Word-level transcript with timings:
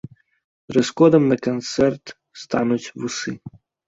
Дрэс-кодам 0.69 1.27
на 1.31 1.37
канцэрт 1.47 2.05
стануць 2.45 2.91
вусы. 3.05 3.35